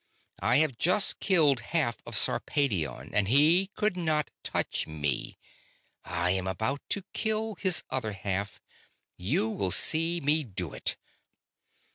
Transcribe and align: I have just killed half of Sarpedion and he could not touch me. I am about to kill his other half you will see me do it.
I 0.39 0.57
have 0.57 0.79
just 0.79 1.19
killed 1.19 1.59
half 1.59 1.97
of 2.07 2.17
Sarpedion 2.17 3.13
and 3.13 3.27
he 3.27 3.69
could 3.75 3.95
not 3.95 4.31
touch 4.41 4.87
me. 4.87 5.37
I 6.03 6.31
am 6.31 6.47
about 6.47 6.81
to 6.89 7.03
kill 7.13 7.53
his 7.53 7.83
other 7.91 8.13
half 8.13 8.59
you 9.15 9.47
will 9.47 9.69
see 9.69 10.19
me 10.19 10.43
do 10.43 10.73
it. 10.73 10.97